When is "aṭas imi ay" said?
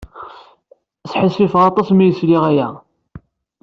1.69-2.13